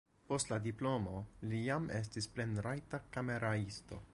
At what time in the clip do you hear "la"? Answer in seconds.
0.53-0.57